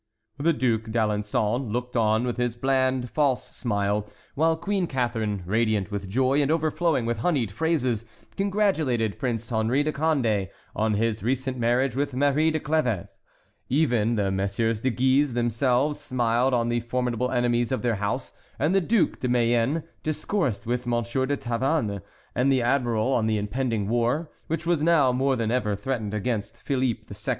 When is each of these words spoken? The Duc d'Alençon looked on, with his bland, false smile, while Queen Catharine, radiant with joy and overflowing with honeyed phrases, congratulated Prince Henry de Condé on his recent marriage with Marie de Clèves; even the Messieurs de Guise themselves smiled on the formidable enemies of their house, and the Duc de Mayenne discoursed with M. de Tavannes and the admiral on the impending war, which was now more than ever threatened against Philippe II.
The 0.39 0.51
Duc 0.51 0.85
d'Alençon 0.89 1.71
looked 1.71 1.95
on, 1.95 2.23
with 2.25 2.37
his 2.37 2.55
bland, 2.55 3.11
false 3.11 3.55
smile, 3.55 4.09
while 4.33 4.57
Queen 4.57 4.87
Catharine, 4.87 5.43
radiant 5.45 5.91
with 5.91 6.09
joy 6.09 6.41
and 6.41 6.49
overflowing 6.49 7.05
with 7.05 7.19
honeyed 7.19 7.51
phrases, 7.51 8.05
congratulated 8.35 9.19
Prince 9.19 9.47
Henry 9.47 9.83
de 9.83 9.91
Condé 9.91 10.49
on 10.75 10.95
his 10.95 11.21
recent 11.21 11.59
marriage 11.59 11.95
with 11.95 12.15
Marie 12.15 12.49
de 12.49 12.59
Clèves; 12.59 13.19
even 13.69 14.15
the 14.15 14.31
Messieurs 14.31 14.79
de 14.79 14.89
Guise 14.89 15.33
themselves 15.33 15.99
smiled 15.99 16.51
on 16.55 16.69
the 16.69 16.79
formidable 16.79 17.29
enemies 17.29 17.71
of 17.71 17.83
their 17.83 17.97
house, 17.97 18.33
and 18.57 18.73
the 18.73 18.81
Duc 18.81 19.19
de 19.19 19.27
Mayenne 19.29 19.83
discoursed 20.01 20.65
with 20.65 20.87
M. 20.87 20.93
de 21.03 21.37
Tavannes 21.37 22.01
and 22.33 22.51
the 22.51 22.63
admiral 22.63 23.13
on 23.13 23.27
the 23.27 23.37
impending 23.37 23.87
war, 23.87 24.31
which 24.47 24.65
was 24.65 24.81
now 24.81 25.11
more 25.11 25.35
than 25.35 25.51
ever 25.51 25.75
threatened 25.75 26.15
against 26.15 26.57
Philippe 26.63 27.05
II. 27.11 27.17